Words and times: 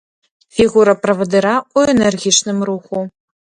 Фігура 0.59 0.95
правадыра 1.03 1.53
ў 1.75 1.95
энергічным 1.97 2.57
руху. 2.73 3.07